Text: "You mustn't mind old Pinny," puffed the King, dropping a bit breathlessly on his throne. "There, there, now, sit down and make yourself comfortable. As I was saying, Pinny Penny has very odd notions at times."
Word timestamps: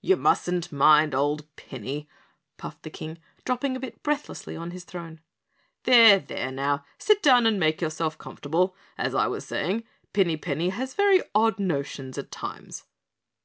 "You 0.00 0.16
mustn't 0.16 0.70
mind 0.70 1.16
old 1.16 1.52
Pinny," 1.56 2.08
puffed 2.58 2.84
the 2.84 2.90
King, 2.90 3.18
dropping 3.44 3.74
a 3.74 3.80
bit 3.80 4.04
breathlessly 4.04 4.54
on 4.54 4.70
his 4.70 4.84
throne. 4.84 5.18
"There, 5.82 6.20
there, 6.20 6.52
now, 6.52 6.84
sit 6.96 7.20
down 7.24 7.44
and 7.44 7.58
make 7.58 7.80
yourself 7.80 8.16
comfortable. 8.16 8.76
As 8.96 9.16
I 9.16 9.26
was 9.26 9.44
saying, 9.44 9.82
Pinny 10.12 10.36
Penny 10.36 10.68
has 10.68 10.94
very 10.94 11.22
odd 11.34 11.58
notions 11.58 12.16
at 12.18 12.30
times." 12.30 12.84